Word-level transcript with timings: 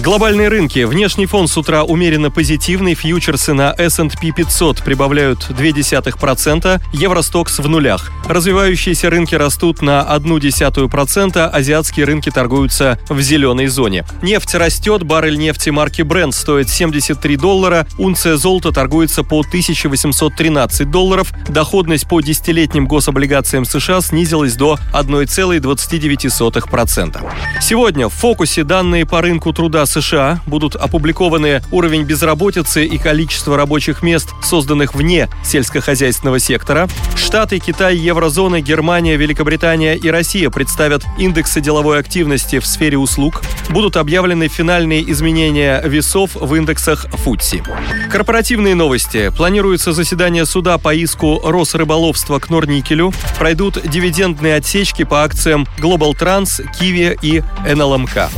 Глобальные 0.00 0.48
рынки. 0.48 0.84
Внешний 0.84 1.26
фон 1.26 1.48
с 1.48 1.56
утра 1.56 1.82
умеренно 1.82 2.30
позитивный. 2.30 2.94
Фьючерсы 2.94 3.52
на 3.52 3.74
S&P 3.76 4.30
500 4.30 4.84
прибавляют 4.84 5.50
0,2%, 5.50 6.80
Евростокс 6.92 7.58
в 7.58 7.68
нулях. 7.68 8.12
Развивающиеся 8.28 9.10
рынки 9.10 9.34
растут 9.34 9.82
на 9.82 10.06
0,1%, 10.08 11.48
азиатские 11.48 12.06
рынки 12.06 12.30
торгуются 12.30 13.00
в 13.08 13.20
зеленой 13.20 13.66
зоне. 13.66 14.04
Нефть 14.22 14.54
растет, 14.54 15.02
баррель 15.02 15.36
нефти 15.36 15.70
марки 15.70 16.02
Brent 16.02 16.30
стоит 16.30 16.68
73 16.68 17.36
доллара, 17.36 17.84
унция 17.98 18.36
золота 18.36 18.70
торгуется 18.70 19.24
по 19.24 19.40
1813 19.40 20.88
долларов, 20.88 21.32
доходность 21.48 22.08
по 22.08 22.20
десятилетним 22.20 22.86
гособлигациям 22.86 23.64
США 23.64 24.00
снизилась 24.00 24.54
до 24.54 24.78
1,29%. 24.92 27.32
Сегодня 27.60 28.08
в 28.08 28.14
фокусе 28.14 28.62
данные 28.62 29.04
по 29.04 29.20
рынку 29.20 29.52
труда 29.52 29.87
США 29.88 30.40
будут 30.46 30.76
опубликованы 30.76 31.62
уровень 31.70 32.04
безработицы 32.04 32.84
и 32.84 32.98
количество 32.98 33.56
рабочих 33.56 34.02
мест, 34.02 34.28
созданных 34.42 34.94
вне 34.94 35.28
сельскохозяйственного 35.44 36.38
сектора. 36.38 36.88
Штаты, 37.16 37.58
Китай, 37.58 37.96
Еврозона, 37.96 38.60
Германия, 38.60 39.16
Великобритания 39.16 39.96
и 39.96 40.08
Россия 40.10 40.50
представят 40.50 41.04
индексы 41.18 41.60
деловой 41.60 41.98
активности 41.98 42.58
в 42.58 42.66
сфере 42.66 42.98
услуг. 42.98 43.42
Будут 43.70 43.96
объявлены 43.96 44.48
финальные 44.48 45.10
изменения 45.12 45.80
весов 45.84 46.34
в 46.34 46.54
индексах 46.54 47.06
ФУТСИ. 47.12 47.62
Корпоративные 48.10 48.74
новости. 48.74 49.30
Планируется 49.36 49.92
заседание 49.92 50.46
суда 50.46 50.78
по 50.78 50.94
иску 50.94 51.40
Росрыболовства 51.44 52.38
к 52.38 52.48
Норникелю. 52.48 53.12
Пройдут 53.38 53.78
дивидендные 53.86 54.56
отсечки 54.56 55.04
по 55.04 55.22
акциям 55.22 55.66
Global 55.78 56.18
Trans, 56.18 56.64
Kiwi 56.80 57.18
и 57.20 57.42
НЛМК. 57.74 58.30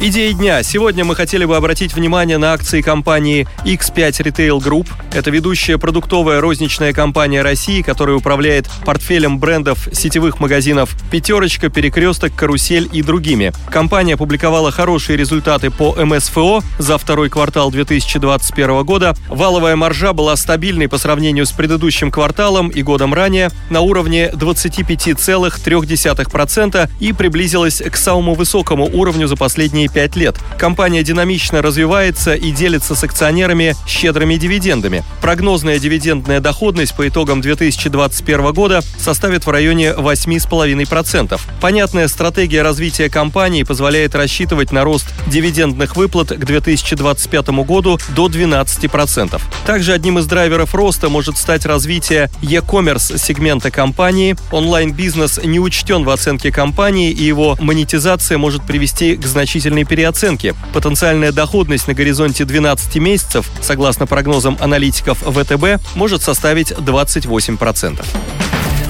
Идеи 0.00 0.32
дня. 0.32 0.62
Сегодня 0.62 1.04
мы 1.04 1.16
хотели 1.16 1.46
бы 1.46 1.56
обратить 1.56 1.94
внимание 1.94 2.36
на 2.38 2.52
акции 2.52 2.82
компании 2.82 3.48
X5 3.64 4.10
Retail 4.22 4.58
Group. 4.58 4.88
Это 5.12 5.30
ведущая 5.30 5.78
продуктовая 5.78 6.40
розничная 6.40 6.92
компания 6.92 7.42
России, 7.42 7.80
которая 7.80 8.16
управляет 8.16 8.68
портфелем 8.84 9.38
брендов 9.38 9.88
сетевых 9.92 10.38
магазинов 10.38 10.90
«Пятерочка», 11.10 11.70
«Перекресток», 11.70 12.34
«Карусель» 12.36 12.88
и 12.92 13.02
другими. 13.02 13.52
Компания 13.70 14.14
опубликовала 14.14 14.70
хорошие 14.76 15.16
результаты 15.16 15.70
по 15.70 15.94
МСФО 15.94 16.60
за 16.78 16.98
второй 16.98 17.30
квартал 17.30 17.70
2021 17.70 18.84
года. 18.84 19.16
Валовая 19.28 19.74
маржа 19.74 20.12
была 20.12 20.36
стабильной 20.36 20.86
по 20.86 20.98
сравнению 20.98 21.46
с 21.46 21.52
предыдущим 21.52 22.10
кварталом 22.10 22.68
и 22.68 22.82
годом 22.82 23.14
ранее 23.14 23.48
на 23.70 23.80
уровне 23.80 24.30
25,3% 24.34 26.90
и 27.00 27.14
приблизилась 27.14 27.80
к 27.80 27.96
самому 27.96 28.34
высокому 28.34 28.84
уровню 28.84 29.28
за 29.28 29.36
последние 29.36 29.88
пять 29.88 30.14
лет. 30.14 30.36
Компания 30.58 31.02
динамично 31.02 31.62
развивается 31.62 32.34
и 32.34 32.50
делится 32.50 32.94
с 32.94 33.02
акционерами 33.02 33.74
щедрыми 33.86 34.36
дивидендами. 34.36 35.04
Прогнозная 35.22 35.78
дивидендная 35.78 36.40
доходность 36.40 36.94
по 36.94 37.08
итогам 37.08 37.40
2021 37.40 38.52
года 38.52 38.82
составит 38.98 39.46
в 39.46 39.50
районе 39.50 39.92
8,5%. 39.92 41.40
Понятная 41.62 42.08
стратегия 42.08 42.60
развития 42.60 43.08
компании 43.08 43.62
позволяет 43.62 44.14
рассчитывать 44.14 44.65
на 44.72 44.84
рост 44.84 45.06
дивидендных 45.26 45.96
выплат 45.96 46.28
к 46.28 46.44
2025 46.44 47.48
году 47.64 47.98
до 48.14 48.26
12%. 48.26 49.40
Также 49.66 49.92
одним 49.92 50.18
из 50.18 50.26
драйверов 50.26 50.74
роста 50.74 51.08
может 51.08 51.38
стать 51.38 51.66
развитие 51.66 52.30
e-commerce 52.42 53.18
сегмента 53.18 53.70
компании. 53.70 54.36
Онлайн-бизнес 54.50 55.40
не 55.44 55.58
учтен 55.58 56.04
в 56.04 56.10
оценке 56.10 56.52
компании, 56.52 57.10
и 57.10 57.24
его 57.24 57.56
монетизация 57.60 58.38
может 58.38 58.62
привести 58.64 59.16
к 59.16 59.26
значительной 59.26 59.84
переоценки. 59.84 60.54
Потенциальная 60.72 61.32
доходность 61.32 61.88
на 61.88 61.94
горизонте 61.94 62.44
12 62.44 62.96
месяцев, 62.96 63.50
согласно 63.60 64.06
прогнозам 64.06 64.56
аналитиков 64.60 65.18
ВТБ, 65.18 65.82
может 65.94 66.22
составить 66.22 66.72
28%. 66.72 68.04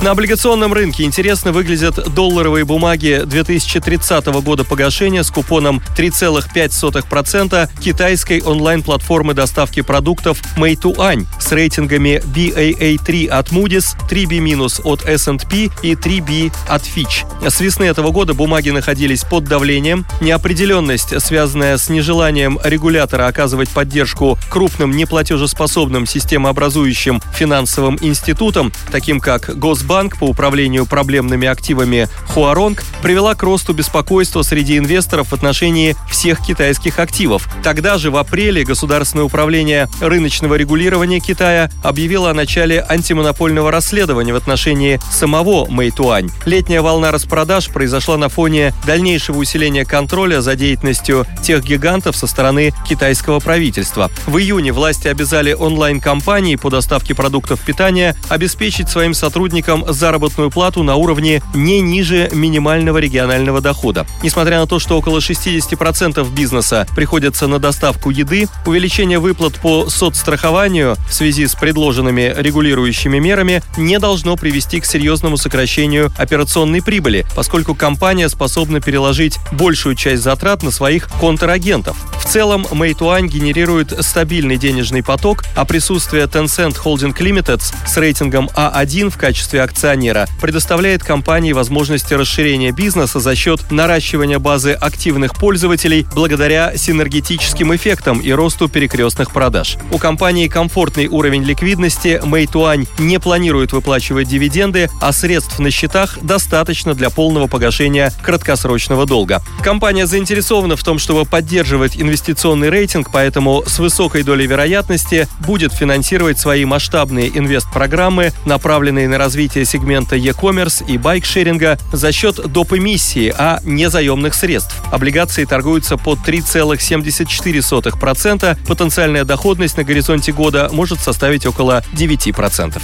На 0.03 0.11
облигационном 0.11 0.73
рынке 0.73 1.05
интересно 1.05 1.53
выглядят 1.53 2.15
долларовые 2.15 2.65
бумаги 2.65 3.23
2030 3.25 4.27
года 4.43 4.63
погашения 4.63 5.23
с 5.23 5.31
купоном 5.31 5.83
3,5% 5.97 7.71
китайской 7.81 8.43
онлайн-платформы 8.43 9.35
доставки 9.35 9.81
продуктов 9.81 10.41
Meituan 10.57 11.27
с 11.47 11.53
рейтингами 11.53 12.23
BAA3 12.35 13.29
от 13.29 13.51
Moody's, 13.51 13.97
3B- 14.09 14.81
от 14.85 15.05
S&P 15.05 15.71
и 15.83 15.95
3B 15.95 16.53
от 16.69 16.83
Fitch. 16.83 17.25
С 17.49 17.61
весны 17.61 17.85
этого 17.85 18.11
года 18.11 18.35
бумаги 18.35 18.71
находились 18.71 19.25
под 19.25 19.45
давлением. 19.45 20.07
Неопределенность, 20.21 21.21
связанная 21.23 21.77
с 21.79 21.89
нежеланием 21.89 22.59
регулятора 22.65 23.27
оказывать 23.27 23.69
поддержку 23.69 24.39
крупным 24.51 24.97
неплатежеспособным 24.97 26.07
системообразующим 26.07 27.21
финансовым 27.35 27.99
институтам, 28.01 28.73
таким 28.91 29.21
как 29.21 29.57
Госбанк, 29.59 29.97
Банк 29.97 30.19
по 30.19 30.25
управлению 30.25 30.85
проблемными 30.85 31.49
активами 31.49 32.09
Хуаронг 32.29 32.85
привела 33.03 33.35
к 33.35 33.43
росту 33.43 33.73
беспокойства 33.73 34.43
среди 34.43 34.79
инвесторов 34.79 35.29
в 35.29 35.33
отношении 35.33 35.97
всех 36.11 36.45
китайских 36.45 36.99
активов. 36.99 37.49
Тогда 37.63 37.99
же 37.99 38.11
в 38.11 38.17
апреле 38.17 38.65
Государственное 38.65 39.25
управление 39.25 39.89
рыночного 40.01 40.57
регулирования 40.57 41.21
Китая 41.21 41.36
объявило 41.83 42.31
о 42.31 42.35
начале 42.35 42.85
антимонопольного 42.89 43.71
расследования 43.71 44.33
в 44.33 44.37
отношении 44.37 44.99
самого 45.11 45.67
Мэйтуань. 45.71 46.31
Летняя 46.45 46.81
волна 46.81 47.13
распродаж 47.13 47.69
произошла 47.69 48.17
на 48.17 48.29
фоне 48.29 48.73
дальнейшего 48.87 49.39
усиления 49.39 49.85
контроля 49.85 50.41
за 50.41 50.57
деятельностью 50.57 51.27
тех 51.43 51.63
гигантов 51.63 52.17
со 52.17 52.27
стороны 52.27 52.73
китайского 52.89 53.39
правительства. 53.39 54.11
В 54.27 54.39
июне 54.39 54.73
власти 54.73 55.09
обязали 55.09 55.53
онлайн-компании 55.53 56.57
по 56.57 56.71
доставке 56.71 57.15
продуктов 57.15 57.61
питания 57.61 58.17
обеспечить 58.29 58.89
своим 58.89 59.15
сотрудникам 59.15 59.85
заработную 59.87 60.51
плату 60.51 60.83
на 60.83 60.97
уровне 60.97 61.43
не 61.55 61.81
ниже 61.81 62.29
минимального 62.33 62.99
регионального 62.99 63.61
дохода. 63.61 64.07
Несмотря 64.23 64.59
на 64.61 64.67
то, 64.67 64.79
что 64.79 64.99
около 64.99 65.19
60% 65.19 66.29
бизнеса 66.35 66.87
приходится 66.97 67.47
на 67.47 67.59
доставку 67.59 68.11
еды, 68.11 68.49
увеличение 68.65 69.19
выплат 69.19 69.55
по 69.61 69.89
соцстрахованию 69.89 70.97
в 71.09 71.15
связи 71.15 71.26
с 71.33 71.55
предложенными 71.55 72.35
регулирующими 72.37 73.19
мерами 73.19 73.63
не 73.77 73.99
должно 73.99 74.37
привести 74.37 74.81
к 74.81 74.87
серьезному 74.87 75.37
сокращению 75.37 76.13
операционной 76.17 76.83
прибыли, 76.83 77.27
поскольку 77.35 77.75
компания 77.75 78.29
способна 78.29 78.81
переложить 78.81 79.39
большую 79.53 79.95
часть 79.95 80.23
затрат 80.23 80.63
на 80.63 80.71
своих 80.71 81.09
контрагентов. 81.21 81.97
В 82.21 82.25
целом, 82.27 82.67
Meituan 82.71 83.27
генерирует 83.27 83.93
стабильный 84.05 84.57
денежный 84.57 85.03
поток, 85.03 85.45
а 85.55 85.65
присутствие 85.65 86.25
Tencent 86.25 86.77
Holding 86.83 87.17
Limited 87.17 87.63
с 87.87 87.97
рейтингом 87.97 88.51
А1 88.55 89.11
в 89.11 89.17
качестве 89.17 89.63
акционера 89.63 90.27
предоставляет 90.41 91.03
компании 91.03 91.53
возможности 91.53 92.15
расширения 92.15 92.73
бизнеса 92.73 93.21
за 93.21 93.35
счет 93.35 93.71
наращивания 93.71 94.39
базы 94.39 94.73
активных 94.73 95.35
пользователей 95.35 96.07
благодаря 96.15 96.77
синергетическим 96.77 97.75
эффектам 97.75 98.21
и 98.21 98.31
росту 98.33 98.69
перекрестных 98.69 99.33
продаж. 99.33 99.77
У 99.91 99.99
компании 99.99 100.49
комфортный 100.49 101.09
уровень 101.17 101.43
ликвидности, 101.43 102.21
Meituan 102.23 102.87
не 102.99 103.19
планирует 103.19 103.73
выплачивать 103.73 104.29
дивиденды, 104.29 104.91
а 105.01 105.13
средств 105.13 105.59
на 105.59 105.71
счетах 105.71 106.19
достаточно 106.23 106.95
для 106.95 107.11
полного 107.11 107.47
погашения 107.47 108.13
краткосрочного 108.23 109.07
долга. 109.07 109.43
Компания 109.63 110.07
заинтересована 110.07 110.77
в 110.77 110.85
том, 110.85 110.99
чтобы 110.99 111.25
поддерживать 111.25 111.97
инвестиционный 111.97 112.71
рейтинг, 112.71 113.11
поэтому 113.13 113.65
с 113.67 113.79
высокой 113.79 114.23
долей 114.23 114.47
вероятности 114.47 115.29
будет 115.47 115.73
финансировать 115.73 116.39
свои 116.39 116.65
масштабные 116.65 117.29
инвест-программы, 117.29 118.33
направленные 118.45 119.09
на 119.09 119.19
развитие 119.19 119.65
сегмента 119.65 120.17
e-commerce 120.17 120.85
и 120.87 120.99
байкшеринга 120.99 121.79
за 121.93 122.13
счет 122.13 122.53
доп. 122.53 122.75
эмиссии, 122.75 123.35
а 123.37 123.61
не 123.65 123.89
заемных 123.89 124.35
средств. 124.35 124.75
Облигации 124.91 125.45
торгуются 125.45 125.97
по 125.97 126.15
3,74%. 126.15 128.59
Потенциальная 128.67 129.25
доходность 129.25 129.77
на 129.77 129.85
горизонте 129.85 130.33
года 130.33 130.69
может 130.73 130.99
составить 131.07 131.47
около 131.47 131.85
9%. 131.95 132.83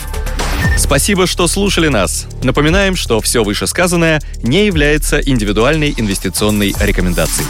Спасибо, 0.79 1.27
что 1.27 1.49
слушали 1.49 1.89
нас. 1.89 2.27
Напоминаем, 2.45 2.95
что 2.95 3.21
все 3.21 3.43
вышесказанное 3.43 4.21
не 4.43 4.67
является 4.67 5.19
индивидуальной 5.19 5.93
инвестиционной 5.97 6.73
рекомендацией. 6.81 7.49